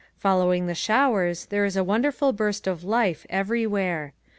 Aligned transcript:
Following 0.17 0.65
the 0.65 0.73
showers 0.73 1.45
there 1.45 1.63
is 1.63 1.77
a 1.77 1.83
wonderful 1.83 2.33
burst 2.33 2.65
of 2.65 2.83
life 2.83 3.23
everywhere. 3.29 4.13